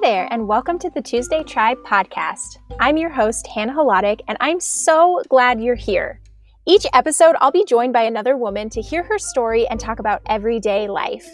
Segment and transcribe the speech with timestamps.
[0.00, 2.56] there, and welcome to the Tuesday Tribe podcast.
[2.78, 6.22] I'm your host, Hannah Holodic, and I'm so glad you're here.
[6.66, 10.22] Each episode, I'll be joined by another woman to hear her story and talk about
[10.26, 11.28] everyday life.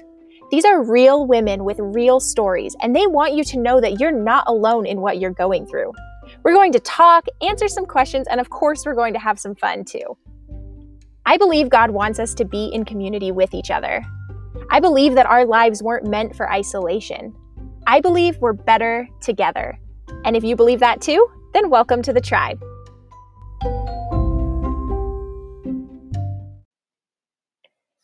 [0.51, 4.11] These are real women with real stories, and they want you to know that you're
[4.11, 5.93] not alone in what you're going through.
[6.43, 9.55] We're going to talk, answer some questions, and of course, we're going to have some
[9.55, 10.19] fun too.
[11.25, 14.05] I believe God wants us to be in community with each other.
[14.71, 17.33] I believe that our lives weren't meant for isolation.
[17.89, 19.79] I believe we're better together.
[20.25, 22.61] And if you believe that too, then welcome to the tribe.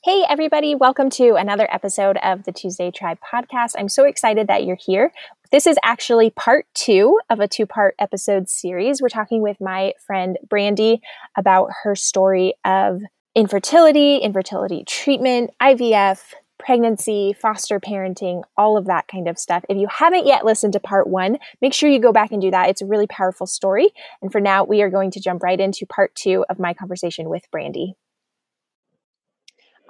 [0.05, 3.73] Hey, everybody, welcome to another episode of the Tuesday Tribe podcast.
[3.77, 5.13] I'm so excited that you're here.
[5.51, 9.03] This is actually part two of a two part episode series.
[9.03, 11.01] We're talking with my friend Brandy
[11.37, 13.01] about her story of
[13.35, 16.21] infertility, infertility treatment, IVF,
[16.63, 19.65] pregnancy, foster parenting, all of that kind of stuff.
[19.69, 22.51] If you haven't yet listened to part one, make sure you go back and do
[22.53, 22.69] that.
[22.69, 23.91] It's a really powerful story.
[24.23, 27.29] And for now, we are going to jump right into part two of my conversation
[27.29, 27.97] with Brandy.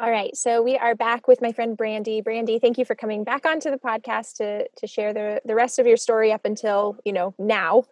[0.00, 2.22] All right, so we are back with my friend Brandy.
[2.22, 5.78] Brandy, thank you for coming back onto the podcast to to share the the rest
[5.78, 7.84] of your story up until you know now.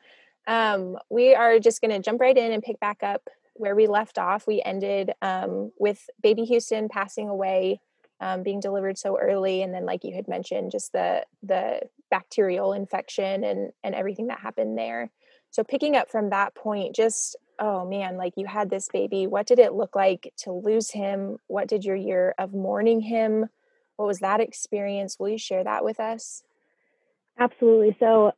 [0.49, 3.87] Um, we are just going to jump right in and pick back up where we
[3.87, 4.47] left off.
[4.47, 7.81] We ended um, with baby Houston passing away
[8.21, 12.73] um, being delivered so early and then like you had mentioned just the the bacterial
[12.73, 15.11] infection and and everything that happened there.
[15.51, 19.47] So picking up from that point just oh man like you had this baby what
[19.47, 21.39] did it look like to lose him?
[21.47, 23.49] What did your year of mourning him
[23.97, 25.19] what was that experience?
[25.19, 26.43] Will you share that with us?
[27.39, 27.95] Absolutely.
[28.01, 28.33] So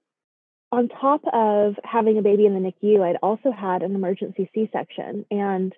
[0.72, 4.68] on top of having a baby in the NICU, I'd also had an emergency C
[4.72, 5.72] section, and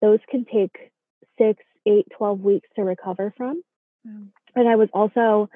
[0.00, 0.92] those can take
[1.36, 3.62] six, eight, 12 weeks to recover from.
[4.06, 4.28] Mm.
[4.54, 5.48] And I was also,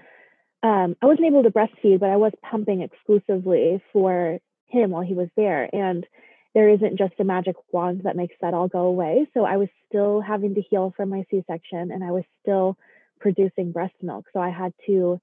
[0.62, 5.14] um, I wasn't able to breastfeed, but I was pumping exclusively for him while he
[5.14, 5.68] was there.
[5.72, 6.06] And
[6.54, 9.28] there isn't just a magic wand that makes that all go away.
[9.34, 12.76] So I was still having to heal from my C section and I was still
[13.20, 14.26] producing breast milk.
[14.32, 15.20] So I had to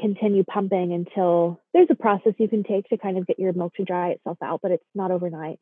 [0.00, 3.74] continue pumping until there's a process you can take to kind of get your milk
[3.74, 5.58] to dry itself out, but it's not overnight.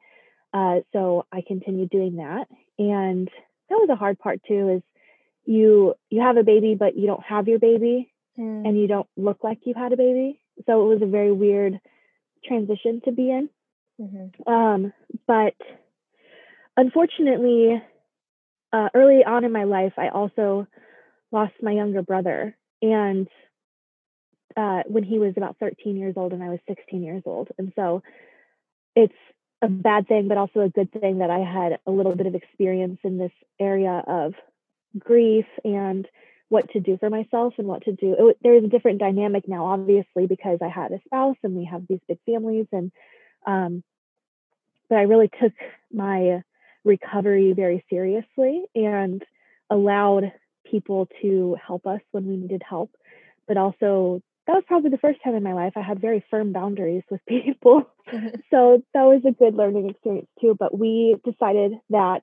[0.53, 2.47] Uh, so I continued doing that.
[2.79, 3.29] And
[3.69, 4.83] that was a hard part too is
[5.45, 8.67] you you have a baby but you don't have your baby mm.
[8.67, 11.79] and you don't look like you've had a baby so it was a very weird
[12.45, 13.49] transition to be in
[14.01, 14.53] mm-hmm.
[14.53, 14.93] um,
[15.27, 15.55] but
[16.77, 17.83] unfortunately
[18.73, 20.67] uh, early on in my life i also
[21.33, 23.29] lost my younger brother and
[24.57, 27.73] uh, when he was about 13 years old and i was 16 years old and
[27.77, 28.03] so
[28.97, 29.15] it's
[29.63, 32.35] a bad thing, but also a good thing that I had a little bit of
[32.35, 34.35] experience in this area of
[34.99, 36.07] grief and
[36.49, 38.15] what to do for myself and what to do.
[38.31, 41.65] It, there is a different dynamic now, obviously, because I had a spouse and we
[41.65, 42.67] have these big families.
[42.73, 42.93] And,
[43.47, 43.83] um,
[44.89, 45.53] but I really took
[45.93, 46.43] my
[46.85, 49.25] recovery very seriously and
[49.71, 50.33] allowed
[50.71, 52.91] people to help us when we needed help,
[53.49, 56.53] but also that was probably the first time in my life I had very firm
[56.53, 57.89] boundaries with people.
[58.51, 60.55] So that was a good learning experience too.
[60.57, 62.21] But we decided that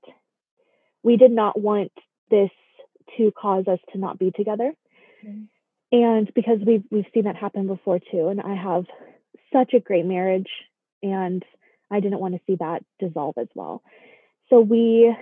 [1.04, 1.92] we did not want
[2.30, 2.52] this
[3.18, 4.72] to cause us to not be together.
[5.26, 5.44] Mm-hmm.
[5.92, 8.28] And because we've we've seen that happen before too.
[8.28, 8.86] And I have
[9.52, 10.50] such a great marriage
[11.04, 11.44] and
[11.90, 13.82] I didn't want to see that dissolve as well.
[14.50, 15.14] So we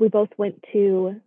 [0.00, 1.20] we both went to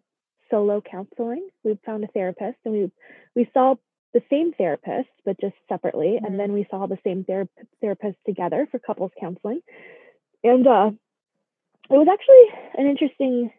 [0.50, 1.48] solo counseling.
[1.64, 2.92] We found a therapist and we
[3.36, 3.76] we saw
[4.14, 6.16] the same therapist, but just separately.
[6.16, 6.26] Mm-hmm.
[6.26, 7.48] And then we saw the same ther-
[7.82, 9.62] therapist together for couples counseling.
[10.44, 10.92] And uh,
[11.90, 13.52] it was actually an interesting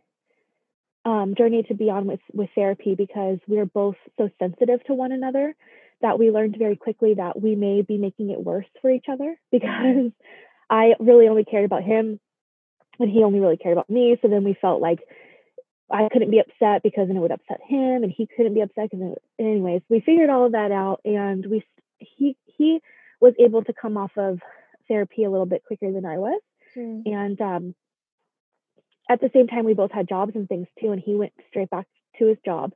[1.05, 4.95] um, journey to be on with, with therapy because we are both so sensitive to
[4.95, 5.55] one another
[6.01, 9.37] that we learned very quickly that we may be making it worse for each other
[9.53, 10.11] because
[10.69, 12.21] I really only cared about him
[12.99, 14.17] and he only really cared about me.
[14.21, 15.01] So then we felt like
[15.91, 18.91] I couldn't be upset because then it would upset him, and he couldn't be upset
[18.91, 21.65] because, anyways, we figured all of that out, and we
[21.99, 22.81] he he
[23.21, 24.41] was able to come off of
[24.89, 26.41] therapy a little bit quicker than I was,
[26.77, 27.03] mm.
[27.07, 27.75] and um,
[29.11, 31.71] at the same time, we both had jobs and things too, and he went straight
[31.71, 31.87] back
[32.19, 32.73] to his job,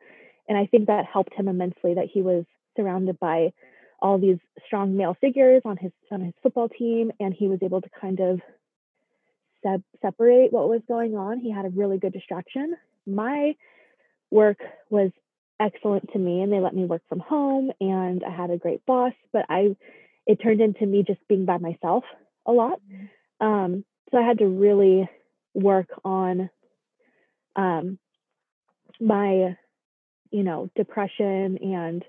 [0.49, 2.45] and I think that helped him immensely that he was
[2.77, 3.53] surrounded by
[3.99, 7.81] all these strong male figures on his on his football team, and he was able
[7.81, 8.41] to kind of
[10.01, 11.41] separate what was going on.
[11.41, 12.77] He had a really good distraction
[13.07, 13.55] my
[14.31, 14.59] work
[14.91, 15.11] was
[15.61, 18.85] excellent to me and they let me work from home and I had a great
[18.87, 19.77] boss, but I
[20.27, 22.05] it turned into me just being by myself
[22.47, 22.81] a lot.
[22.93, 23.47] Mm-hmm.
[23.47, 25.09] Um, so I had to really
[25.55, 26.51] work on
[27.55, 27.99] um,
[29.01, 29.57] my,
[30.31, 32.05] you know, depression and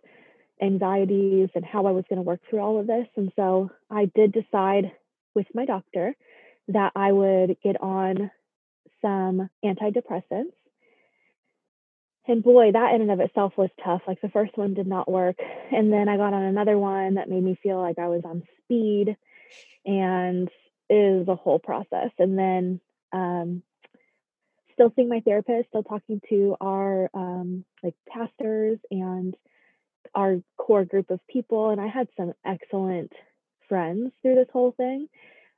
[0.62, 3.08] anxieties and how I was going to work through all of this.
[3.16, 4.92] And so I did decide
[5.36, 6.16] with my doctor
[6.70, 8.32] that I would get on
[9.02, 10.54] some antidepressants.
[12.28, 14.02] And boy, that in and of itself was tough.
[14.08, 15.38] Like the first one did not work.
[15.72, 18.44] And then I got on another one that made me feel like I was on
[18.64, 19.16] speed
[19.86, 20.50] and
[20.90, 22.12] is a whole process.
[22.20, 22.82] And then
[23.14, 23.64] um,
[24.74, 29.36] still seeing my therapist, still talking to our um, like pastors and
[30.14, 31.70] our core group of people.
[31.70, 33.14] And I had some excellent
[33.70, 35.08] friends through this whole thing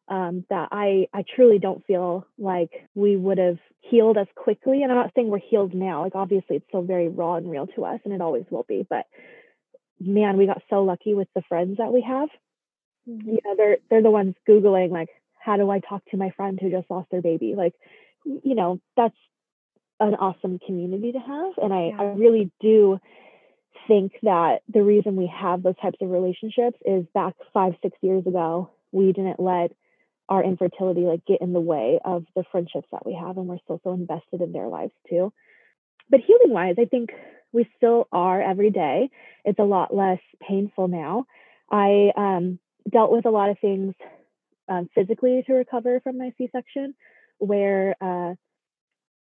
[0.10, 4.82] um, that I, I truly don't feel like we would have healed as quickly.
[4.82, 6.04] And I'm not saying we're healed now.
[6.04, 8.86] Like, obviously, it's still very raw and real to us, and it always will be.
[8.90, 9.06] But
[10.00, 12.30] man, we got so lucky with the friends that we have.
[13.08, 13.30] Mm-hmm.
[13.30, 15.10] You know, they're they're the ones googling like,
[15.40, 17.54] how do I talk to my friend who just lost their baby?
[17.56, 17.74] Like,
[18.26, 19.16] you know, that's
[20.00, 21.54] an awesome community to have.
[21.58, 22.02] And I, yeah.
[22.02, 23.00] I really do
[23.88, 28.26] think that the reason we have those types of relationships is back five, six years
[28.26, 29.72] ago, we didn't let
[30.30, 33.58] our infertility like get in the way of the friendships that we have and we're
[33.64, 35.34] still so invested in their lives too.
[36.10, 37.10] But healing wise, I think
[37.52, 39.10] we still are every day.
[39.44, 41.26] It's a lot less painful now.
[41.72, 42.60] I um,
[42.90, 43.96] dealt with a lot of things
[44.68, 46.94] um, physically to recover from my C-section,
[47.40, 48.36] where uh,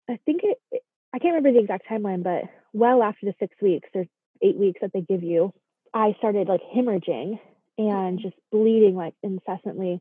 [0.09, 0.83] I think it,
[1.15, 4.07] I can't remember the exact timeline, but well after the six weeks or
[4.43, 5.53] eight weeks that they give you,
[5.93, 7.39] I started like hemorrhaging
[7.79, 8.23] and mm-hmm.
[8.23, 10.01] just bleeding like incessantly.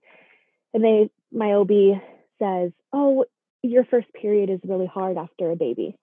[0.74, 1.72] And they, my OB
[2.40, 3.26] says, Oh,
[3.62, 5.98] your first period is really hard after a baby.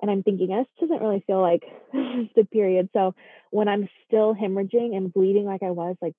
[0.00, 1.62] And I'm thinking, this doesn't really feel like
[1.92, 2.90] the period.
[2.92, 3.14] So
[3.50, 6.14] when I'm still hemorrhaging and bleeding like I was like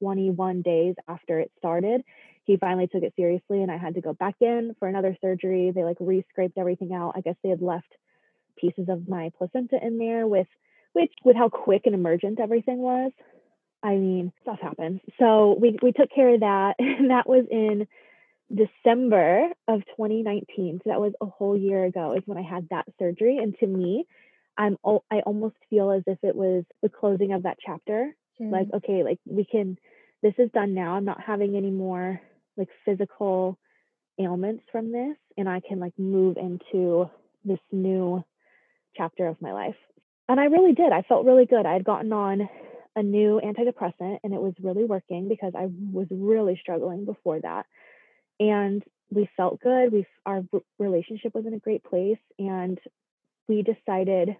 [0.00, 2.02] 21 days after it started,
[2.44, 5.72] he finally took it seriously and I had to go back in for another surgery.
[5.74, 7.14] They like re-scraped everything out.
[7.16, 7.92] I guess they had left
[8.56, 10.46] pieces of my placenta in there with
[10.92, 13.12] which with how quick and emergent everything was.
[13.82, 15.00] I mean, stuff happens.
[15.18, 16.76] So we we took care of that.
[16.78, 17.86] And that was in
[18.50, 20.80] December of 2019.
[20.82, 23.38] So that was a whole year ago is when I had that surgery.
[23.38, 24.06] And to me,
[24.56, 28.14] I'm I almost feel as if it was the closing of that chapter.
[28.40, 28.50] Mm.
[28.50, 29.78] Like, okay, like we can
[30.22, 30.94] this is done now.
[30.94, 32.20] I'm not having any more
[32.56, 33.58] like physical
[34.18, 37.08] ailments from this and I can like move into
[37.44, 38.24] this new
[38.96, 39.76] chapter of my life.
[40.28, 40.92] And I really did.
[40.92, 41.64] I felt really good.
[41.64, 42.48] I had gotten on
[42.98, 47.66] a new antidepressant and it was really working because I was really struggling before that.
[48.40, 49.92] And we felt good.
[49.92, 50.42] We our
[50.78, 52.78] relationship was in a great place and
[53.46, 54.36] we decided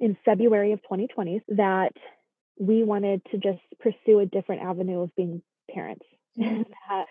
[0.00, 1.92] in February of 2020 that
[2.58, 5.42] we wanted to just pursue a different avenue of being
[5.72, 6.04] parents.
[6.36, 7.02] Mm-hmm.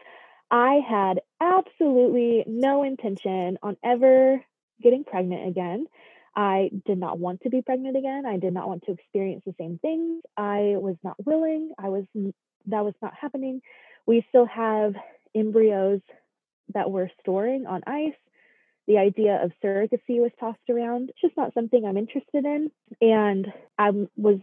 [0.51, 4.44] I had absolutely no intention on ever
[4.81, 5.88] getting pregnant again.
[6.35, 8.25] I did not want to be pregnant again.
[8.25, 10.24] I did not want to experience the same things.
[10.35, 11.71] I was not willing.
[11.77, 12.06] I was
[12.68, 13.62] that was not happening.
[14.06, 14.95] We still have
[15.35, 16.01] embryos
[16.74, 18.13] that we're storing on ice.
[18.88, 21.09] The idea of surrogacy was tossed around.
[21.09, 22.71] It's just not something I'm interested in.
[23.01, 24.39] And I was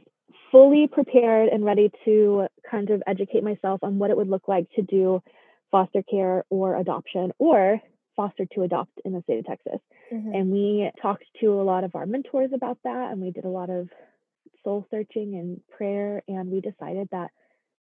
[0.51, 4.71] fully prepared and ready to kind of educate myself on what it would look like
[4.77, 5.23] to do
[5.71, 7.81] foster care or adoption or
[8.17, 9.81] foster to adopt in the state of Texas.
[10.13, 10.35] Mm-hmm.
[10.35, 13.49] And we talked to a lot of our mentors about that and we did a
[13.49, 13.89] lot of
[14.65, 17.31] soul searching and prayer and we decided that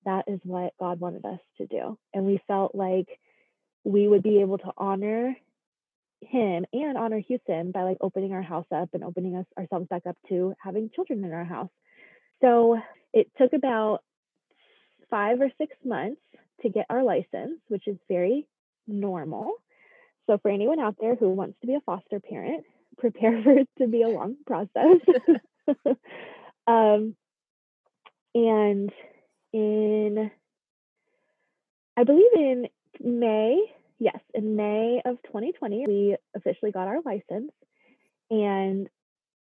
[0.05, 1.99] that is what God wanted us to do.
[2.15, 3.09] And we felt like
[3.85, 5.37] we would be able to honor
[6.21, 10.03] him and honor Houston by like opening our house up and opening us ourselves back
[10.07, 11.71] up to having children in our house.
[12.41, 12.79] So
[13.13, 14.01] it took about
[15.11, 16.21] five or six months
[16.63, 18.47] to get our license, which is very
[18.87, 19.55] normal.
[20.27, 22.65] So for anyone out there who wants to be a foster parent,
[22.99, 24.99] prepare for it to be a long process.
[26.67, 27.17] um,
[28.35, 28.93] and
[29.53, 30.31] in,
[31.97, 32.69] I believe in
[33.01, 33.63] May,
[33.99, 37.53] yes, in May of 2020, we officially got our license.
[38.31, 38.89] And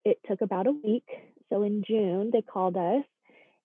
[0.03, 1.07] it took about a week
[1.49, 3.03] so in June, they called us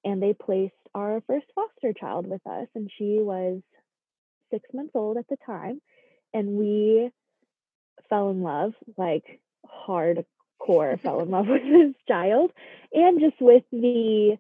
[0.05, 2.69] and they placed our first foster child with us.
[2.75, 3.61] And she was
[4.51, 5.81] six months old at the time.
[6.33, 7.11] And we
[8.09, 9.41] fell in love, like
[9.89, 12.53] hardcore fell in love with this child
[12.93, 14.37] and just with the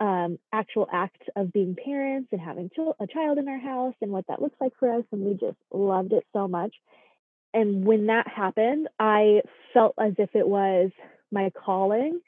[0.00, 4.10] um, actual act of being parents and having ch- a child in our house and
[4.10, 5.04] what that looks like for us.
[5.12, 6.74] And we just loved it so much.
[7.52, 10.90] And when that happened, I felt as if it was
[11.30, 12.20] my calling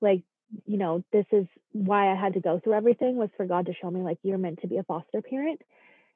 [0.00, 0.22] like
[0.66, 3.74] you know this is why i had to go through everything was for god to
[3.74, 5.60] show me like you're meant to be a foster parent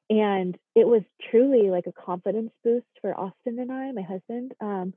[0.09, 4.93] and it was truly like a confidence boost for austin and i my husband um,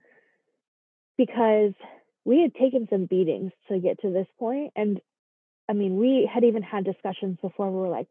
[1.17, 1.73] because
[2.25, 5.01] we had taken some beatings to get to this point and
[5.69, 8.09] i mean we had even had discussions before we were like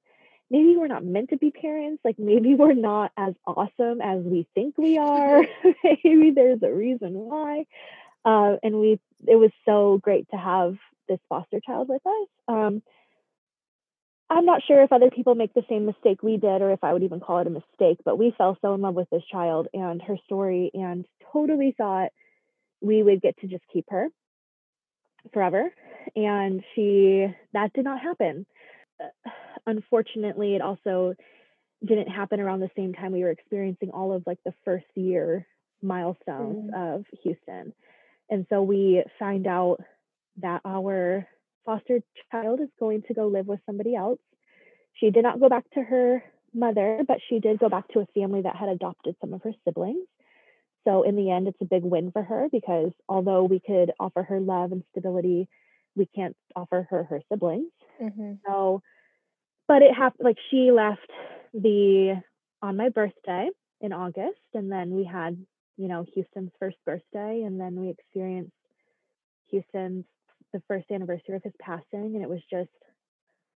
[0.50, 4.46] maybe we're not meant to be parents like maybe we're not as awesome as we
[4.54, 5.42] think we are
[6.04, 7.66] maybe there's a reason why
[8.24, 10.76] uh, and we it was so great to have
[11.08, 12.84] this foster child with us um,
[14.32, 16.94] i'm not sure if other people make the same mistake we did or if i
[16.94, 19.68] would even call it a mistake but we fell so in love with this child
[19.74, 22.10] and her story and totally thought
[22.82, 24.10] we would get to just keep her
[25.34, 25.72] forever.
[26.16, 28.46] And she that did not happen.
[29.00, 29.30] Uh,
[29.68, 31.14] unfortunately it also
[31.86, 35.46] didn't happen around the same time we were experiencing all of like the first year
[35.82, 36.96] milestones mm.
[36.98, 37.74] of houston.
[38.30, 39.78] And so we find out
[40.38, 41.28] that our
[41.66, 42.02] foster
[42.32, 44.20] child is going to go live with somebody else
[44.94, 48.06] she did not go back to her mother but she did go back to a
[48.14, 50.08] family that had adopted some of her siblings
[50.88, 54.24] so in the end, it's a big win for her because although we could offer
[54.24, 55.48] her love and stability,
[55.96, 57.72] we can't offer her her siblings.
[58.02, 58.34] Mm-hmm.
[58.46, 58.82] So,
[59.68, 61.10] but it happened like she left
[61.54, 62.22] the
[62.62, 63.50] on my birthday
[63.80, 65.38] in August, and then we had
[65.78, 68.54] you know Houston's first birthday, and then we experienced
[69.50, 70.06] Houston's
[70.54, 72.70] the first anniversary of his passing, and it was just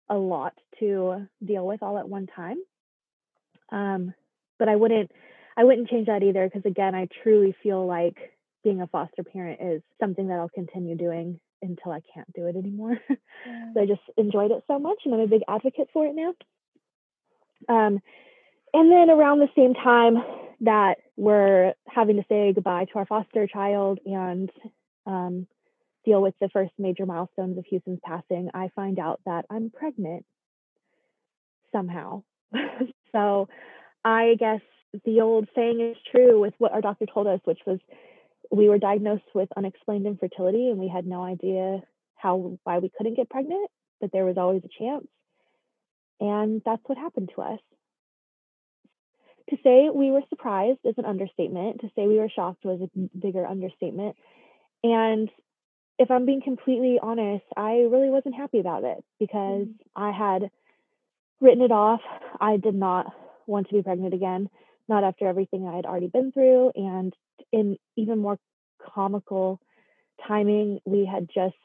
[0.09, 2.59] a lot to deal with all at one time.
[3.71, 4.15] Um,
[4.59, 5.11] but I wouldn't
[5.57, 8.17] I wouldn't change that either because again, I truly feel like
[8.63, 12.57] being a foster parent is something that I'll continue doing until I can't do it
[12.57, 12.99] anymore.
[13.47, 13.73] Yeah.
[13.75, 16.33] so I just enjoyed it so much and I'm a big advocate for it now.
[17.69, 18.01] Um,
[18.73, 20.17] and then around the same time
[20.63, 24.51] that we're having to say goodbye to our foster child and
[25.05, 25.47] um,
[26.05, 30.25] deal with the first major milestones of Houston's passing, I find out that I'm pregnant
[31.73, 32.23] somehow.
[33.13, 33.49] so
[34.05, 34.61] I guess
[35.05, 37.79] the old saying is true with what our doctor told us, which was
[38.51, 41.83] we were diagnosed with unexplained infertility and we had no idea
[42.17, 43.69] how why we couldn't get pregnant,
[44.01, 45.07] but there was always a chance.
[46.21, 47.61] And that's what happened to us.
[49.51, 51.81] To say we were surprised is an understatement.
[51.81, 54.17] To say we were shocked was a bigger understatement.
[54.83, 55.29] And
[55.99, 60.03] if I'm being completely honest, I really wasn't happy about it because mm-hmm.
[60.03, 60.51] I had
[61.41, 62.01] written it off.
[62.41, 63.13] I did not
[63.47, 64.49] want to be pregnant again
[64.89, 66.73] not after everything I had already been through.
[66.75, 67.15] And
[67.53, 68.39] in even more
[68.95, 69.61] comical
[70.27, 71.57] timing, we had just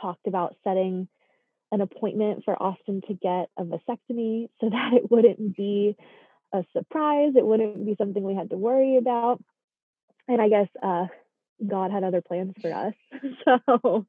[0.00, 1.08] talked about setting
[1.72, 5.96] an appointment for Austin to get a vasectomy so that it wouldn't be
[6.52, 7.32] a surprise.
[7.36, 9.42] It wouldn't be something we had to worry about.
[10.28, 11.06] And I guess uh,
[11.66, 12.94] God had other plans for us.
[13.44, 14.06] so,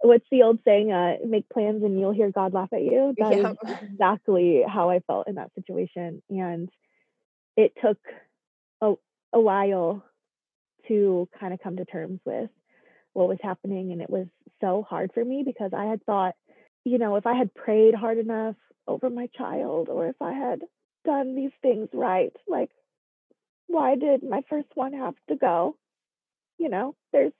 [0.00, 0.92] what's the old saying?
[0.92, 3.14] Uh, make plans and you'll hear God laugh at you.
[3.18, 3.50] That yeah.
[3.50, 6.22] is exactly how I felt in that situation.
[6.28, 6.68] And
[7.56, 7.98] it took
[8.80, 8.94] a,
[9.32, 10.04] a while
[10.88, 12.50] to kind of come to terms with
[13.12, 13.92] what was happening.
[13.92, 14.26] And it was
[14.60, 16.34] so hard for me because I had thought,
[16.84, 18.56] you know, if I had prayed hard enough
[18.88, 20.62] over my child or if I had
[21.04, 22.70] done these things right, like,
[23.68, 25.76] why did my first one have to go?
[26.62, 27.32] You know, there's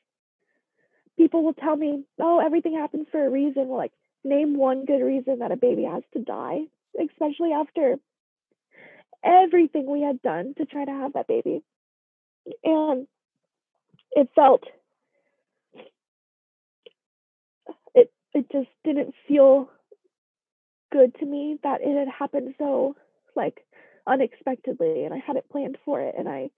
[1.17, 3.69] people will tell me, oh, everything happens for a reason.
[3.69, 3.93] Well, like,
[4.25, 6.63] name one good reason that a baby has to die,
[7.01, 7.99] especially after
[9.25, 11.63] everything we had done to try to have that baby.
[12.65, 13.07] And
[14.11, 14.65] it felt
[17.95, 19.71] it it just didn't feel
[20.91, 22.97] good to me that it had happened so
[23.37, 23.65] like
[24.07, 26.51] unexpectedly and I had it planned for it and I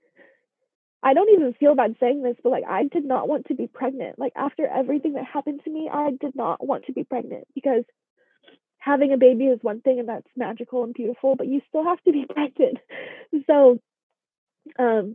[1.05, 3.67] I don't even feel bad saying this, but like I did not want to be
[3.67, 4.19] pregnant.
[4.19, 7.85] Like after everything that happened to me, I did not want to be pregnant because
[8.79, 12.03] having a baby is one thing and that's magical and beautiful, but you still have
[12.05, 12.79] to be pregnant.
[13.47, 13.79] So
[14.79, 15.15] um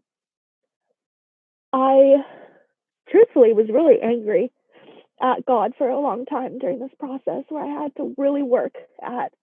[1.74, 2.17] I
[3.10, 4.51] truthfully was really angry
[5.19, 8.75] at God for a long time during this process where I had to really work
[9.01, 9.34] at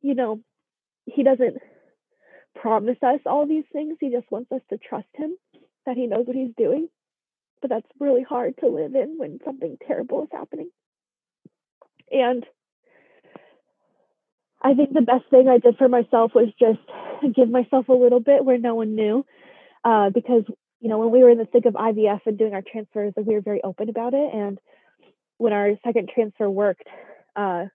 [0.00, 0.40] you know,
[1.04, 1.58] he doesn't
[2.60, 3.96] promise us all these things.
[4.00, 5.36] He just wants us to trust him
[5.84, 6.88] that he knows what he's doing.
[7.60, 10.70] But that's really hard to live in when something terrible is happening.
[12.10, 12.44] And
[14.62, 16.80] I think the best thing I did for myself was just
[17.34, 19.24] give myself a little bit where no one knew.
[19.84, 20.42] Uh, because,
[20.80, 23.34] you know, when we were in the thick of IVF and doing our transfers, we
[23.34, 24.34] were very open about it.
[24.34, 24.58] And
[25.38, 26.88] when our second transfer worked,
[27.36, 27.66] uh,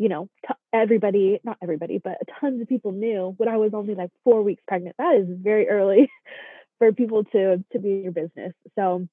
[0.00, 3.94] you know, t- everybody, not everybody, but tons of people knew when I was only
[3.94, 4.96] like four weeks pregnant.
[4.96, 6.10] That is very early
[6.78, 8.54] for people to to be in your business.
[8.76, 9.06] So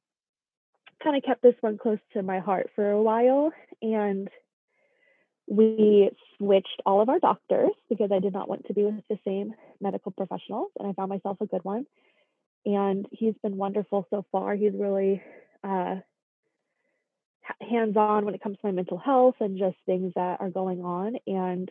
[1.03, 3.51] kind of kept this one close to my heart for a while.
[3.82, 4.29] And
[5.46, 9.20] we switched all of our doctors because I did not want to be with the
[9.27, 11.86] same medical professionals, and I found myself a good one.
[12.65, 14.56] And he's been wonderful so far.
[14.56, 15.22] He's really
[15.65, 15.96] uh,
[17.61, 20.81] hands on when it comes to my mental health and just things that are going
[20.81, 21.17] on.
[21.25, 21.69] And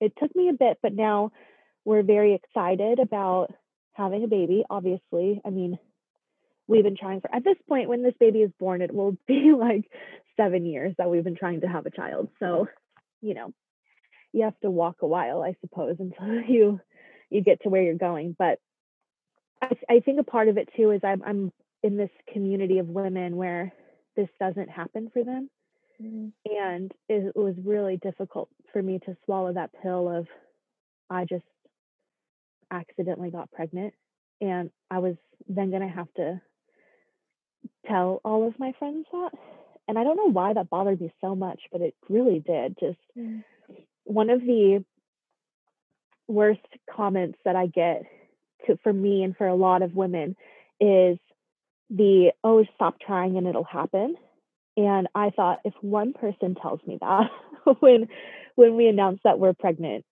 [0.00, 1.32] it took me a bit, but now
[1.84, 3.52] we're very excited about
[3.92, 5.40] having a baby, obviously.
[5.44, 5.78] I mean,
[6.66, 9.52] we've been trying for, at this point, when this baby is born, it will be
[9.56, 9.90] like
[10.36, 12.28] seven years that we've been trying to have a child.
[12.38, 12.68] So,
[13.20, 13.52] you know,
[14.32, 16.80] you have to walk a while, I suppose, until you
[17.28, 18.34] you get to where you're going.
[18.36, 18.58] But
[19.62, 22.88] I, I think a part of it too is I'm I'm in this community of
[22.88, 23.72] women where
[24.16, 25.50] this doesn't happen for them.
[26.02, 26.28] Mm-hmm.
[26.50, 30.26] And it was really difficult for me to swallow that pill of
[31.08, 31.44] I just
[32.70, 33.94] accidentally got pregnant
[34.40, 35.16] and I was
[35.48, 36.40] then going to have to
[37.86, 39.30] tell all of my friends that.
[39.88, 42.76] And I don't know why that bothered me so much, but it really did.
[42.78, 43.42] Just mm.
[44.04, 44.84] one of the
[46.28, 48.04] worst comments that I get
[48.66, 50.36] to, for me and for a lot of women
[50.80, 51.18] is
[51.90, 54.14] the oh stop trying and it'll happen.
[54.76, 57.30] And i thought if one person tells me that
[57.80, 58.08] when
[58.54, 60.04] when we announced that we're pregnant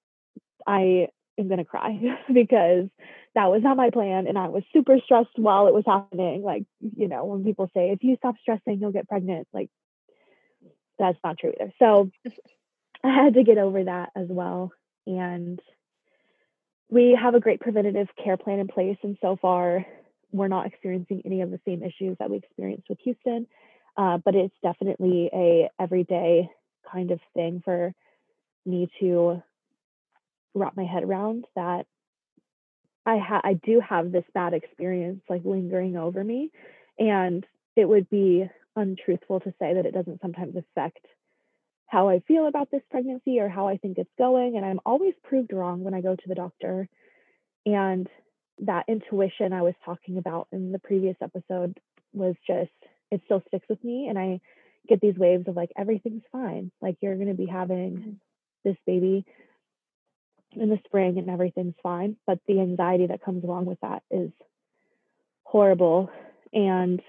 [0.66, 1.08] i
[1.38, 1.99] am going to cry
[2.32, 2.88] because
[3.35, 6.42] that was not my plan and i was super stressed while it was happening.
[6.42, 9.70] Like you know when people say if you stop stressing you'll get pregnant like
[10.99, 11.73] that's not true either.
[11.78, 12.11] So
[13.04, 14.73] i had to get over that as well.
[15.06, 15.61] And
[16.90, 19.87] we have a great preventative care plan in place and so far
[20.32, 23.47] we're not experiencing any of the same issues that we experienced with Houston,
[23.97, 26.50] uh, but it's definitely a everyday
[26.90, 27.94] kind of thing for
[28.66, 29.42] me to
[30.54, 31.87] wrap my head around that
[33.06, 36.50] I ha- I do have this bad experience like lingering over me,
[36.99, 41.04] and it would be untruthful to say that it doesn't sometimes affect
[41.87, 44.56] how I feel about this pregnancy or how I think it's going.
[44.56, 46.88] And I'm always proved wrong when I go to the doctor.
[47.64, 48.08] And
[48.60, 51.78] that intuition I was talking about in the previous episode
[52.12, 52.70] was just,
[53.10, 54.08] it still sticks with me.
[54.08, 54.40] And I
[54.88, 56.71] get these waves of like, everything's fine.
[56.80, 58.10] Like, you're going to be having mm-hmm.
[58.64, 59.25] this baby
[60.52, 62.16] in the spring and everything's fine.
[62.26, 64.30] But the anxiety that comes along with that is
[65.44, 66.10] horrible.
[66.52, 67.00] And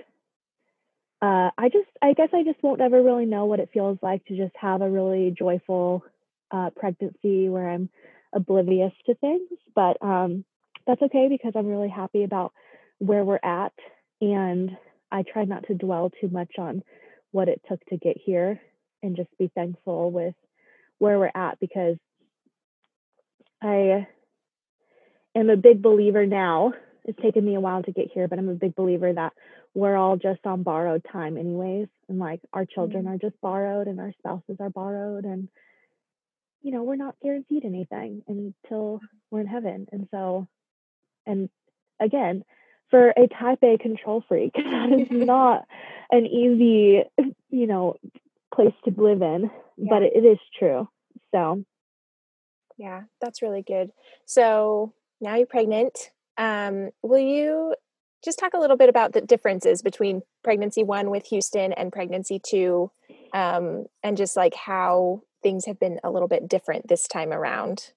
[1.21, 4.25] uh, I just, I guess I just won't ever really know what it feels like
[4.25, 6.03] to just have a really joyful
[6.51, 7.89] uh, pregnancy where I'm
[8.33, 9.49] oblivious to things.
[9.75, 10.45] But um,
[10.89, 12.51] that's okay because I'm really happy about
[12.97, 13.73] where we're at.
[14.21, 14.75] And
[15.11, 16.81] I try not to dwell too much on
[17.31, 18.59] what it took to get here
[19.03, 20.33] and just be thankful with
[20.97, 21.97] where we're at because
[23.61, 24.07] I
[25.35, 26.73] am a big believer now.
[27.05, 29.33] It's taken me a while to get here, but I'm a big believer that
[29.75, 31.87] we're all just on borrowed time, anyways.
[32.07, 33.13] And like our children mm-hmm.
[33.13, 35.25] are just borrowed and our spouses are borrowed.
[35.25, 35.49] And,
[36.63, 39.87] you know, we're not guaranteed anything until we're in heaven.
[39.91, 40.47] And so
[41.29, 41.49] and
[41.99, 42.43] again,
[42.89, 45.65] for a type A control freak, that is not
[46.11, 47.03] an easy,
[47.49, 47.95] you know,
[48.53, 49.87] place to live in, yeah.
[49.89, 50.89] but it, is true.
[51.33, 51.63] So,
[52.77, 53.91] yeah, that's really good.
[54.25, 56.11] So now you're pregnant.
[56.37, 57.75] Um, will you
[58.23, 62.41] just talk a little bit about the differences between pregnancy one with Houston and pregnancy
[62.43, 62.91] two,
[63.33, 67.91] um, and just like how things have been a little bit different this time around?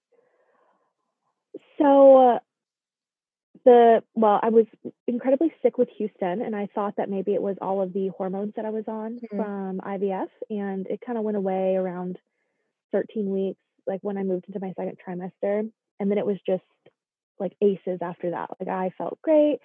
[1.79, 2.39] So,
[3.65, 4.67] the well, I was
[5.07, 8.55] incredibly sick with Houston, and I thought that maybe it was all of the hormones
[8.57, 9.37] that I was on mm-hmm.
[9.37, 12.19] from IVF, and it kind of went away around
[12.93, 15.71] 13 weeks, like when I moved into my second trimester,
[16.01, 16.63] and then it was just
[17.39, 18.51] like aces after that.
[18.61, 19.59] Like I felt great,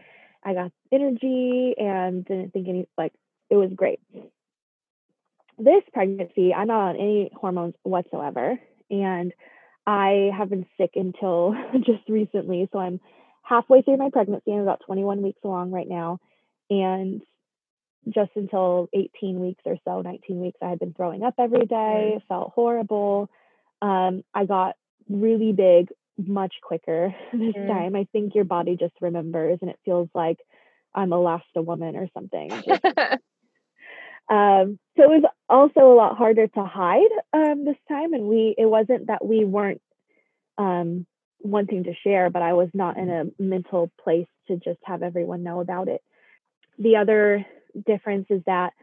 [0.43, 3.13] I got energy, and didn't think any like
[3.49, 3.99] it was great.
[5.59, 8.59] This pregnancy, I'm not on any hormones whatsoever,
[8.91, 9.33] and
[9.87, 12.99] I have been sick until just recently, so I'm
[13.47, 14.51] halfway through my pregnancy.
[14.51, 16.19] I'm about 21 weeks along right now.
[16.69, 17.21] And
[18.09, 22.21] just until 18 weeks or so, 19 weeks, I had been throwing up every day,
[22.27, 23.29] felt horrible.
[23.81, 24.75] Um, I got
[25.09, 27.67] really big much quicker this mm.
[27.67, 27.95] time.
[27.95, 30.39] I think your body just remembers and it feels like
[30.93, 32.51] I'm a last a woman or something.
[34.29, 38.13] um, so it was also a lot harder to hide um, this time.
[38.13, 39.81] And we, it wasn't that we weren't
[40.57, 41.05] um,
[41.41, 45.43] wanting to share, but I was not in a mental place to just have everyone
[45.43, 46.01] know about it.
[46.79, 47.45] The other
[47.85, 48.73] difference is that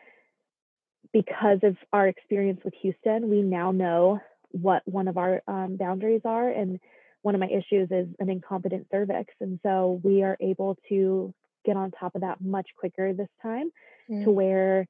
[1.12, 6.22] because of our experience with Houston, we now know what one of our um, boundaries
[6.24, 6.48] are.
[6.48, 6.80] And
[7.22, 9.32] one of my issues is an incompetent cervix.
[9.40, 11.32] And so we are able to
[11.64, 13.70] get on top of that much quicker this time
[14.10, 14.24] mm.
[14.24, 14.86] to where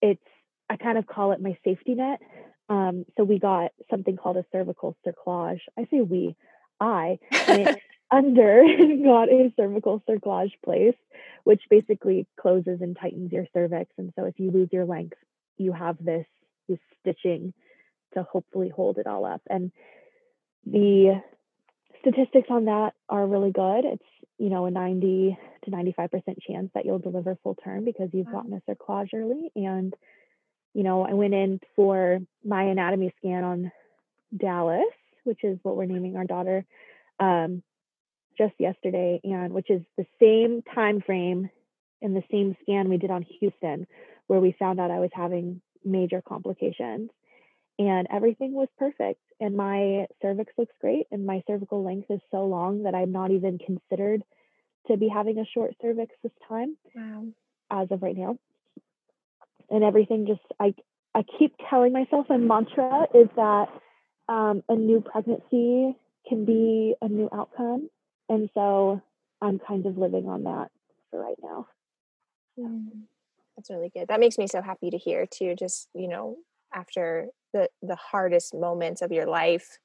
[0.00, 0.22] it's,
[0.70, 2.20] I kind of call it my safety net.
[2.68, 5.60] Um, so we got something called a cervical cerclage.
[5.78, 6.36] I say we,
[6.80, 7.78] I went
[8.10, 10.96] under and got a cervical cerclage place,
[11.44, 13.90] which basically closes and tightens your cervix.
[13.98, 15.16] And so if you lose your length,
[15.56, 16.26] you have this
[16.68, 17.52] this stitching
[18.14, 19.42] to hopefully hold it all up.
[19.48, 19.72] And
[20.66, 21.22] the
[22.00, 23.84] statistics on that are really good.
[23.84, 24.04] It's,
[24.38, 26.10] you know, a 90 to 95%
[26.46, 28.36] chance that you'll deliver full term because you've mm-hmm.
[28.36, 29.50] gotten a cerclage early.
[29.56, 29.94] And,
[30.74, 33.72] you know, I went in for my anatomy scan on
[34.36, 34.84] Dallas,
[35.24, 36.64] which is what we're naming our daughter,
[37.20, 37.62] um,
[38.36, 41.50] just yesterday, and which is the same time frame
[42.00, 43.86] in the same scan we did on Houston,
[44.28, 47.10] where we found out I was having major complications.
[47.78, 49.20] And everything was perfect.
[49.40, 51.06] And my cervix looks great.
[51.12, 54.22] And my cervical length is so long that I'm not even considered
[54.88, 56.76] to be having a short cervix this time.
[56.94, 57.26] Wow.
[57.70, 58.38] As of right now.
[59.70, 60.74] And everything just, I,
[61.14, 63.68] I keep telling myself, my mantra is that
[64.28, 65.96] um, a new pregnancy
[66.28, 67.88] can be a new outcome.
[68.28, 69.00] And so
[69.40, 70.70] I'm kind of living on that
[71.10, 71.66] for right now.
[72.58, 72.88] Mm,
[73.56, 74.08] that's really good.
[74.08, 75.54] That makes me so happy to hear too.
[75.58, 76.36] Just, you know,
[76.74, 79.78] after the the hardest moments of your life,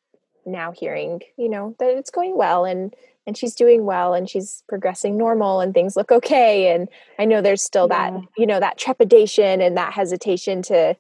[0.45, 2.93] now hearing, you know, that it's going well and
[3.25, 6.73] and she's doing well and she's progressing normal and things look okay.
[6.73, 8.12] And I know there's still yeah.
[8.12, 10.97] that, you know, that trepidation and that hesitation to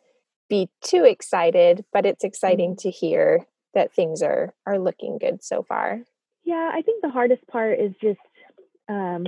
[0.49, 2.89] be too excited, but it's exciting mm-hmm.
[2.89, 6.01] to hear that things are are looking good so far.
[6.43, 8.19] Yeah, I think the hardest part is just
[8.89, 9.25] um,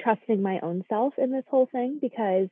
[0.00, 2.48] trusting my own self in this whole thing because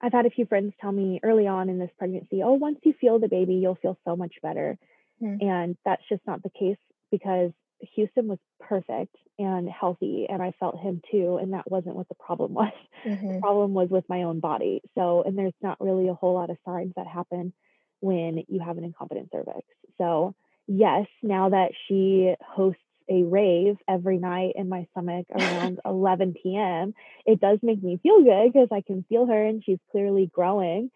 [0.00, 2.94] I've had a few friends tell me early on in this pregnancy, oh, once you
[3.00, 4.78] feel the baby, you'll feel so much better.
[5.22, 5.46] Mm-hmm.
[5.46, 6.78] And that's just not the case
[7.10, 7.52] because
[7.94, 11.38] Houston was perfect and healthy, and I felt him too.
[11.40, 12.72] And that wasn't what the problem was.
[13.04, 13.34] Mm-hmm.
[13.34, 14.82] The problem was with my own body.
[14.94, 17.52] So, and there's not really a whole lot of signs that happen
[18.00, 19.62] when you have an incompetent cervix.
[19.98, 20.34] So,
[20.66, 26.94] yes, now that she hosts a rave every night in my stomach around 11 p.m.,
[27.26, 30.90] it does make me feel good because I can feel her and she's clearly growing.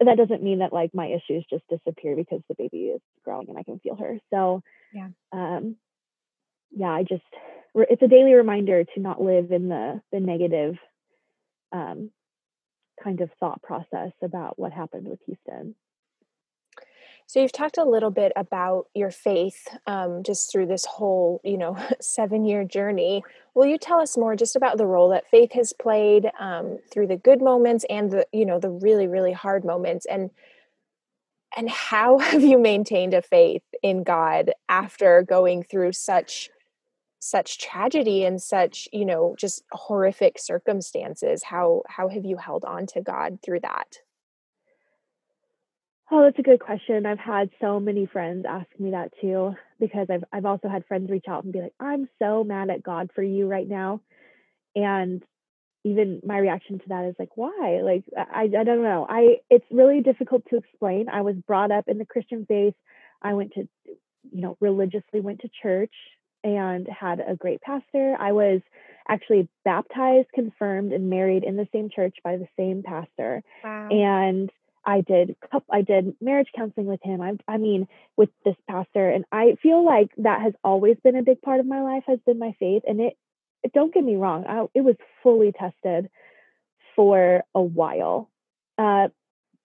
[0.00, 3.58] That doesn't mean that like my issues just disappear because the baby is growing and
[3.58, 4.18] I can feel her.
[4.30, 5.76] So, yeah, um,
[6.70, 7.24] yeah, I just
[7.74, 10.78] it's a daily reminder to not live in the the negative
[11.72, 12.10] um,
[13.02, 15.74] kind of thought process about what happened with Houston.
[17.26, 21.58] So you've talked a little bit about your faith um, just through this whole, you
[21.58, 23.22] know, seven year journey.
[23.54, 27.08] Will you tell us more just about the role that faith has played um, through
[27.08, 30.30] the good moments and the, you know, the really, really hard moments, and
[31.54, 36.48] and how have you maintained a faith in God after going through such
[37.20, 41.42] such tragedy and such, you know, just horrific circumstances?
[41.44, 43.98] How how have you held on to God through that?
[46.10, 47.04] Oh, that's a good question.
[47.04, 51.10] I've had so many friends ask me that too, because I've I've also had friends
[51.10, 54.00] reach out and be like, "I'm so mad at God for you right now,"
[54.76, 55.24] and
[55.84, 59.06] even my reaction to that is like, "Why?" Like I I don't know.
[59.08, 61.08] I it's really difficult to explain.
[61.10, 62.74] I was brought up in the Christian faith.
[63.22, 65.94] I went to, you know, religiously went to church
[66.44, 68.16] and had a great pastor.
[68.18, 68.60] I was
[69.08, 73.42] actually baptized, confirmed, and married in the same church by the same pastor.
[73.64, 73.88] Wow.
[73.90, 74.50] And
[74.84, 75.36] I did
[75.70, 77.20] I did marriage counseling with him.
[77.20, 81.22] I I mean with this pastor and I feel like that has always been a
[81.22, 83.16] big part of my life has been my faith and it,
[83.62, 84.46] it don't get me wrong.
[84.46, 86.08] I, it was fully tested
[86.96, 88.30] for a while.
[88.78, 89.08] Uh,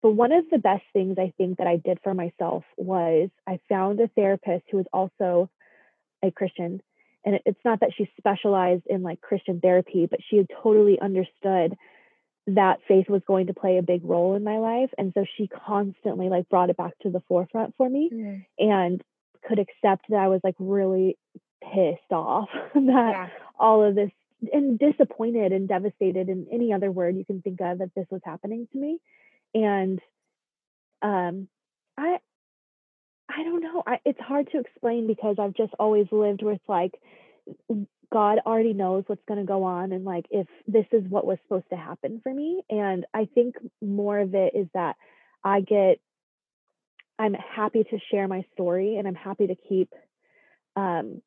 [0.01, 3.59] but one of the best things I think that I did for myself was I
[3.69, 5.49] found a therapist who was also
[6.23, 6.81] a Christian.
[7.25, 10.99] And it, it's not that she specialized in like Christian therapy, but she had totally
[10.99, 11.75] understood
[12.47, 15.47] that faith was going to play a big role in my life and so she
[15.47, 18.45] constantly like brought it back to the forefront for me mm.
[18.59, 19.01] and
[19.47, 21.17] could accept that i was like really
[21.63, 23.29] pissed off that yeah.
[23.57, 24.12] all of this
[24.51, 28.21] and disappointed and devastated and any other word you can think of that this was
[28.25, 28.99] happening to me
[29.53, 30.01] and
[31.01, 31.47] um
[31.97, 32.17] i
[33.29, 36.93] i don't know I, it's hard to explain because i've just always lived with like
[38.13, 41.39] God already knows what's going to go on and like if this is what was
[41.43, 42.62] supposed to happen for me.
[42.69, 44.97] And I think more of it is that
[45.43, 45.99] I get,
[47.17, 49.91] I'm happy to share my story and I'm happy to keep
[50.75, 51.23] um,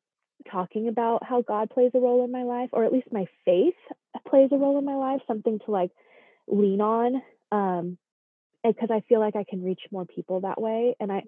[0.49, 3.75] talking about how God plays a role in my life, or at least my faith
[4.25, 5.91] plays a role in my life, something to like
[6.47, 7.21] lean on.
[7.51, 7.97] Um,
[8.65, 10.95] because I feel like I can reach more people that way.
[10.99, 11.23] And I,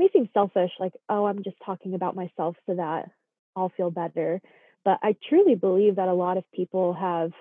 [0.00, 3.10] may seem selfish, like, oh, I'm just talking about myself so that
[3.54, 4.40] I'll feel better.
[4.84, 7.32] But I truly believe that a lot of people have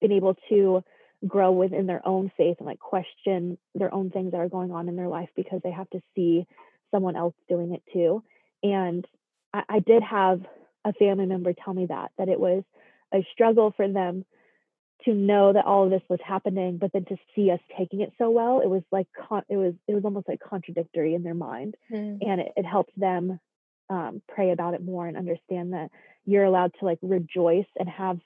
[0.00, 0.82] been able to
[1.26, 4.88] grow within their own faith and like question their own things that are going on
[4.88, 6.46] in their life because they have to see
[6.90, 8.22] someone else doing it too.
[8.62, 9.06] And
[9.52, 10.42] I, I did have
[10.84, 12.62] a family member tell me that, that it was
[13.14, 14.24] a struggle for them
[15.04, 18.12] to know that all of this was happening, but then to see us taking it
[18.16, 21.34] so well, it was like con- it was it was almost like contradictory in their
[21.34, 22.18] mind, mm.
[22.20, 23.38] and it, it helped them
[23.90, 25.90] um, pray about it more and understand that
[26.24, 28.18] you're allowed to like rejoice and have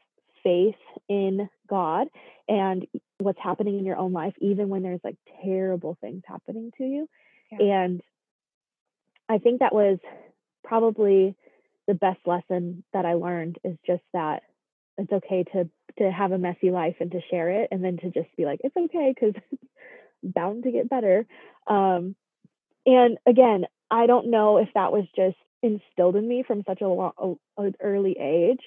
[0.45, 0.77] faith
[1.09, 2.09] in God
[2.49, 2.87] and
[3.19, 7.09] what's happening in your own life, even when there's like terrible things happening to you.
[7.51, 7.85] Yeah.
[7.85, 8.01] And
[9.29, 9.99] I think that was
[10.63, 11.35] probably
[11.87, 14.43] the best lesson that I learned is just that
[14.99, 18.11] it's okay to to have a messy life and to share it and then to
[18.11, 19.63] just be like it's okay because it's
[20.23, 21.27] bound to get better.
[21.67, 22.15] Um
[22.89, 26.89] and again i don't know if that was just instilled in me from such a
[26.89, 28.61] long a, early age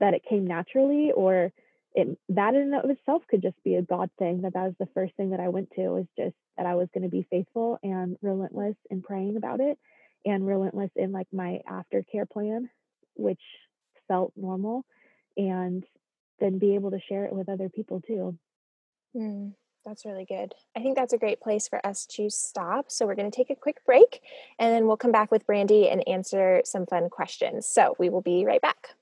[0.00, 1.52] that it came naturally or
[1.94, 4.74] it that in and of itself could just be a god thing that that was
[4.78, 7.26] the first thing that i went to was just that i was going to be
[7.30, 9.78] faithful and relentless in praying about it
[10.24, 12.68] and relentless in like my aftercare plan
[13.14, 13.40] which
[14.08, 14.84] felt normal
[15.36, 15.84] and
[16.40, 18.36] then be able to share it with other people too
[19.16, 19.52] mm.
[19.84, 20.54] That's really good.
[20.76, 22.90] I think that's a great place for us to stop.
[22.90, 24.20] So we're going to take a quick break
[24.58, 27.66] and then we'll come back with Brandy and answer some fun questions.
[27.66, 28.94] So we will be right back.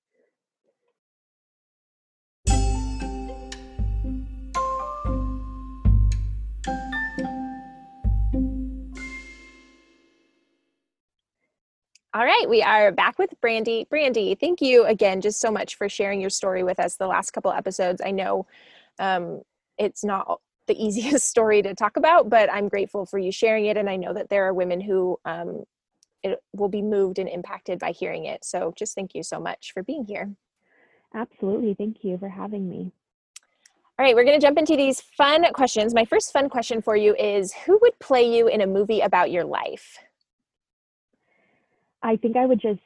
[12.12, 13.86] All right, we are back with Brandy.
[13.88, 17.30] Brandy, thank you again just so much for sharing your story with us the last
[17.30, 18.02] couple episodes.
[18.04, 18.46] I know
[18.98, 19.42] um,
[19.78, 23.76] it's not the easiest story to talk about, but I'm grateful for you sharing it.
[23.76, 25.62] And I know that there are women who um,
[26.24, 28.44] it will be moved and impacted by hearing it.
[28.44, 30.34] So just thank you so much for being here.
[31.14, 31.74] Absolutely.
[31.74, 32.90] Thank you for having me.
[34.00, 35.94] All right, we're going to jump into these fun questions.
[35.94, 39.30] My first fun question for you is Who would play you in a movie about
[39.30, 39.96] your life?
[42.02, 42.80] I think I would just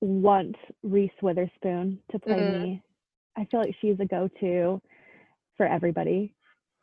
[0.00, 2.62] want Reese Witherspoon to play mm-hmm.
[2.62, 2.82] me.
[3.36, 4.80] I feel like she's a go to
[5.56, 6.34] for everybody.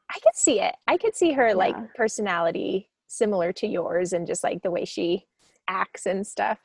[0.09, 0.75] I could see it.
[0.87, 1.53] I could see her yeah.
[1.53, 5.25] like personality similar to yours and just like the way she
[5.67, 6.59] acts and stuff.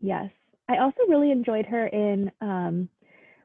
[0.00, 0.30] Yes.
[0.68, 2.88] I also really enjoyed her in um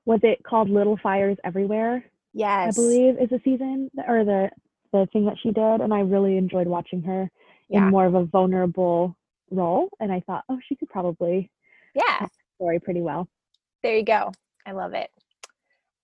[0.06, 2.04] was it called Little Fires Everywhere?
[2.34, 2.78] Yes.
[2.78, 4.50] I believe is the season or the
[4.92, 7.30] the thing that she did and I really enjoyed watching her
[7.70, 7.86] yeah.
[7.86, 9.16] in more of a vulnerable
[9.52, 11.52] role and I thought, "Oh, she could probably
[11.94, 13.28] yeah, story pretty well."
[13.84, 14.32] There you go.
[14.66, 15.10] I love it.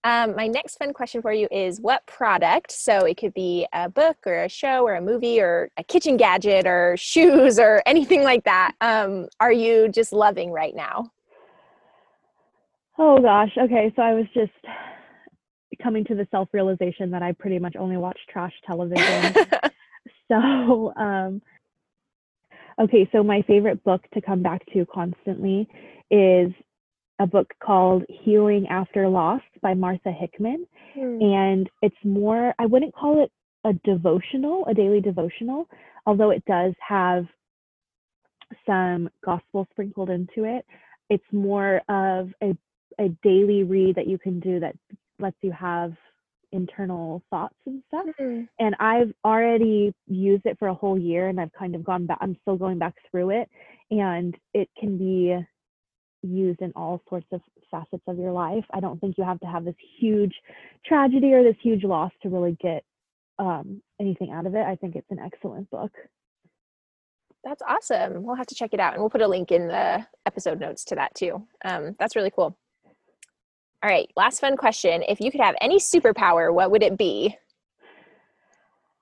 [0.04, 3.90] Um, my next fun question for you is what product, so it could be a
[3.90, 8.24] book or a show or a movie or a kitchen gadget or shoes or anything
[8.24, 11.12] like that, um, are you just loving right now?
[12.98, 13.52] Oh gosh.
[13.58, 13.92] Okay.
[13.96, 14.52] So I was just
[15.82, 19.36] coming to the self realization that I pretty much only watch trash television.
[20.32, 21.42] so, um,
[22.80, 23.10] okay.
[23.12, 25.68] So my favorite book to come back to constantly
[26.10, 26.52] is
[27.20, 30.68] a book called Healing After Loss by Martha Hickman.
[30.98, 31.24] Mm.
[31.24, 33.32] And it's more, I wouldn't call it
[33.64, 35.68] a devotional, a daily devotional,
[36.06, 37.26] although it does have
[38.66, 40.66] some gospel sprinkled into it.
[41.10, 42.56] It's more of a,
[43.00, 44.76] a daily read that you can do that
[45.20, 45.94] lets you have
[46.52, 48.06] internal thoughts and stuff.
[48.20, 48.44] Mm-hmm.
[48.60, 52.18] And I've already used it for a whole year and I've kind of gone back,
[52.22, 53.50] I'm still going back through it.
[53.92, 55.38] And it can be
[56.24, 58.66] used in all sorts of facets of your life.
[58.72, 60.34] I don't think you have to have this huge
[60.86, 62.84] tragedy or this huge loss to really get
[63.40, 64.66] um, anything out of it.
[64.66, 65.92] I think it's an excellent book.
[67.44, 68.24] That's awesome.
[68.24, 70.84] We'll have to check it out and we'll put a link in the episode notes
[70.86, 71.46] to that too.
[71.64, 72.58] Um, that's really cool.
[73.84, 75.04] All right, last fun question.
[75.08, 77.36] If you could have any superpower, what would it be?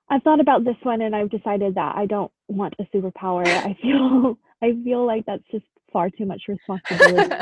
[0.10, 3.48] I've thought about this one and I've decided that I don't want a superpower.
[3.48, 7.34] I feel I feel like that's just far too much responsibility.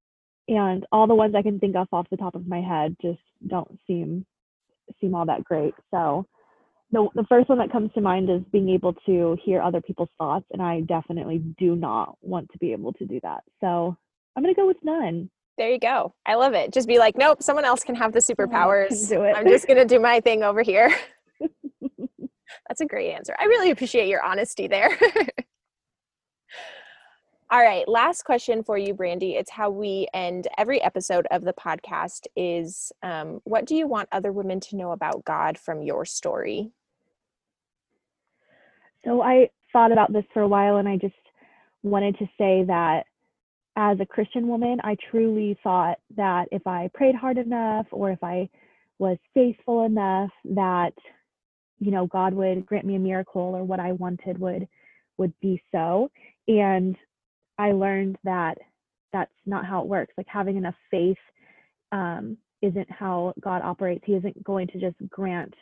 [0.48, 3.20] and all the ones I can think of off the top of my head just
[3.46, 4.24] don't seem
[5.00, 5.74] seem all that great.
[5.90, 6.26] So
[6.92, 10.08] the the first one that comes to mind is being able to hear other people's
[10.18, 13.42] thoughts and I definitely do not want to be able to do that.
[13.60, 13.96] So
[14.36, 15.30] I'm going to go with none.
[15.58, 16.14] There you go.
[16.26, 16.72] I love it.
[16.72, 19.08] Just be like, nope, someone else can have the superpowers.
[19.08, 19.34] Do it.
[19.36, 20.94] I'm just going to do my thing over here.
[22.68, 23.34] That's a great answer.
[23.38, 24.90] I really appreciate your honesty there.
[27.48, 29.36] All right, last question for you, Brandy.
[29.36, 32.26] It's how we end every episode of the podcast.
[32.34, 36.72] Is um, what do you want other women to know about God from your story?
[39.04, 41.14] So I thought about this for a while, and I just
[41.84, 43.06] wanted to say that
[43.76, 48.22] as a Christian woman, I truly thought that if I prayed hard enough, or if
[48.24, 48.48] I
[48.98, 50.94] was faithful enough, that
[51.78, 54.66] you know God would grant me a miracle, or what I wanted would
[55.18, 56.10] would be so.
[56.48, 56.96] And
[57.58, 58.58] I learned that
[59.12, 60.14] that's not how it works.
[60.16, 61.18] Like having enough faith
[61.92, 64.04] um, isn't how God operates.
[64.06, 65.54] He isn't going to just grant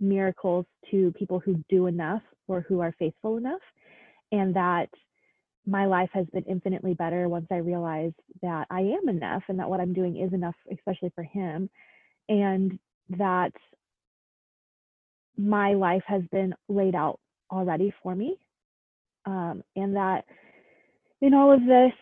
[0.00, 3.60] miracles to people who do enough or who are faithful enough.
[4.32, 4.88] And that
[5.66, 9.68] my life has been infinitely better once I realized that I am enough and that
[9.68, 11.68] what I'm doing is enough, especially for Him.
[12.28, 12.78] And
[13.10, 13.52] that
[15.36, 17.18] my life has been laid out
[17.50, 18.36] already for me.
[19.26, 20.24] Um, and that
[21.20, 21.92] in all of this,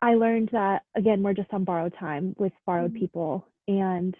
[0.00, 3.00] I learned that again, we're just on borrowed time with borrowed mm-hmm.
[3.00, 3.46] people.
[3.66, 4.14] And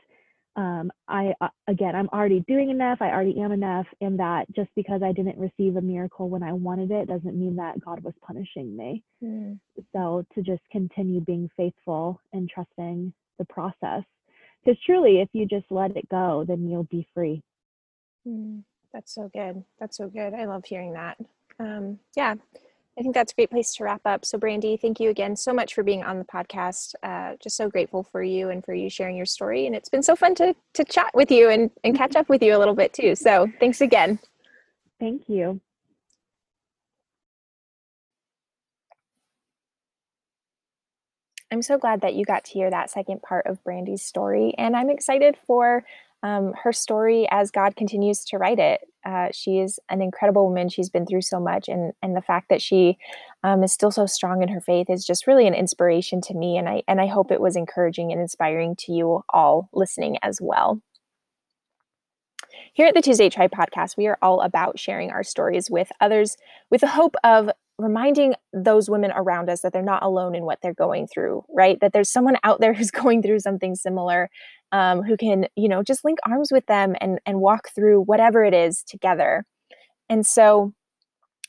[0.58, 2.98] um, I, uh, again, I'm already doing enough.
[3.00, 3.86] I already am enough.
[4.00, 7.54] And that just because I didn't receive a miracle when I wanted it doesn't mean
[7.56, 9.04] that God was punishing me.
[9.22, 9.60] Mm.
[9.92, 14.02] So to just continue being faithful and trusting the process.
[14.64, 17.40] Because truly, if you just let it go, then you'll be free.
[18.26, 18.64] Mm.
[18.92, 19.62] That's so good.
[19.78, 20.34] That's so good.
[20.34, 21.18] I love hearing that.
[21.60, 22.34] Um, yeah,
[22.98, 24.24] I think that's a great place to wrap up.
[24.24, 26.94] So, Brandy, thank you again so much for being on the podcast.
[27.02, 29.66] Uh, just so grateful for you and for you sharing your story.
[29.66, 32.42] And it's been so fun to to chat with you and, and catch up with
[32.42, 33.14] you a little bit too.
[33.14, 34.18] So, thanks again.
[34.98, 35.60] Thank you.
[41.50, 44.54] I'm so glad that you got to hear that second part of Brandy's story.
[44.58, 45.84] And I'm excited for
[46.22, 48.80] um, her story as God continues to write it.
[49.04, 50.68] Uh, she is an incredible woman.
[50.68, 52.98] She's been through so much, and and the fact that she
[53.44, 56.56] um, is still so strong in her faith is just really an inspiration to me.
[56.56, 60.40] And I and I hope it was encouraging and inspiring to you all listening as
[60.40, 60.82] well.
[62.74, 66.36] Here at the Tuesday Tribe podcast, we are all about sharing our stories with others
[66.70, 70.58] with the hope of reminding those women around us that they're not alone in what
[70.60, 71.78] they're going through, right?
[71.80, 74.30] That there's someone out there who's going through something similar
[74.72, 78.44] um, who can, you know, just link arms with them and, and walk through whatever
[78.44, 79.44] it is together.
[80.08, 80.72] And so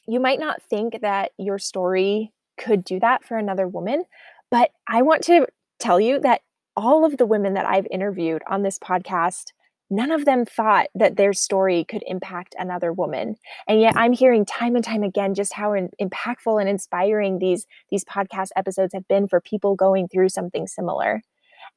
[0.08, 4.04] you might not think that your story could do that for another woman,
[4.52, 5.48] but I want to
[5.80, 6.42] tell you that
[6.76, 9.52] all of the women that I've interviewed on this podcast
[9.90, 13.36] none of them thought that their story could impact another woman.
[13.68, 17.66] And yet i'm hearing time and time again just how in, impactful and inspiring these
[17.90, 21.22] these podcast episodes have been for people going through something similar.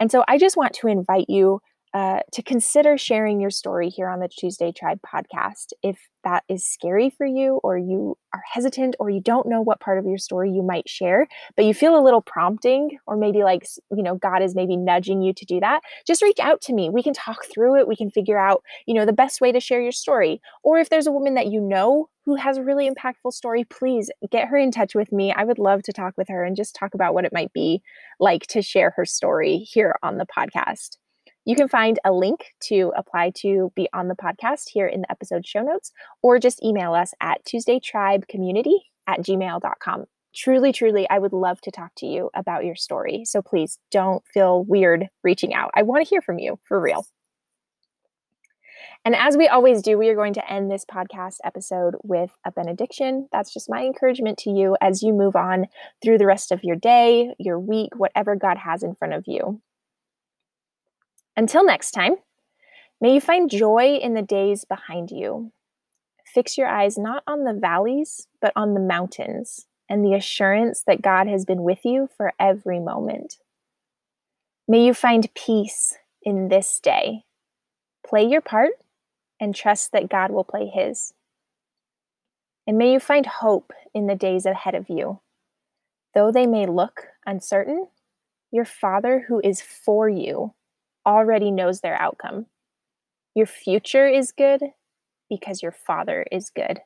[0.00, 1.60] And so i just want to invite you
[1.94, 5.72] uh, to consider sharing your story here on the Tuesday Tribe podcast.
[5.82, 9.80] If that is scary for you, or you are hesitant, or you don't know what
[9.80, 11.26] part of your story you might share,
[11.56, 15.20] but you feel a little prompting, or maybe like, you know, God is maybe nudging
[15.20, 16.88] you to do that, just reach out to me.
[16.88, 17.88] We can talk through it.
[17.88, 20.40] We can figure out, you know, the best way to share your story.
[20.62, 24.10] Or if there's a woman that you know who has a really impactful story, please
[24.30, 25.32] get her in touch with me.
[25.32, 27.82] I would love to talk with her and just talk about what it might be
[28.20, 30.98] like to share her story here on the podcast.
[31.44, 35.10] You can find a link to apply to be on the podcast here in the
[35.10, 38.78] episode show notes, or just email us at TuesdayTribeCommunity
[39.08, 40.04] at gmail.com.
[40.34, 43.24] Truly, truly, I would love to talk to you about your story.
[43.24, 45.72] So please don't feel weird reaching out.
[45.74, 47.06] I want to hear from you for real.
[49.04, 52.52] And as we always do, we are going to end this podcast episode with a
[52.52, 53.28] benediction.
[53.32, 55.66] That's just my encouragement to you as you move on
[56.02, 59.60] through the rest of your day, your week, whatever God has in front of you.
[61.36, 62.16] Until next time,
[63.00, 65.52] may you find joy in the days behind you.
[66.26, 71.02] Fix your eyes not on the valleys, but on the mountains and the assurance that
[71.02, 73.36] God has been with you for every moment.
[74.68, 77.24] May you find peace in this day.
[78.06, 78.72] Play your part
[79.40, 81.12] and trust that God will play his.
[82.66, 85.20] And may you find hope in the days ahead of you.
[86.14, 87.88] Though they may look uncertain,
[88.50, 90.54] your Father who is for you
[91.06, 92.46] already knows their outcome.
[93.34, 94.62] Your future is good
[95.28, 96.80] because your Father is good.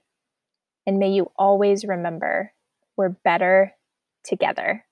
[0.87, 2.52] And may you always remember
[2.96, 3.74] we're better
[4.24, 4.86] together.